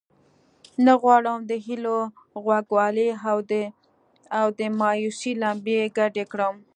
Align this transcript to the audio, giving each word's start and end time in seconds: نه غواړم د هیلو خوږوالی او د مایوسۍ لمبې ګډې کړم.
نه 0.85 0.93
غواړم 1.01 1.39
د 1.49 1.51
هیلو 1.65 1.97
خوږوالی 2.41 3.07
او 4.39 4.45
د 4.59 4.61
مایوسۍ 4.79 5.31
لمبې 5.43 5.79
ګډې 5.97 6.23
کړم. 6.31 6.55